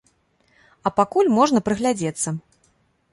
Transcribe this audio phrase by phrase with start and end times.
[0.89, 2.29] А пакуль можна прыглядзецца.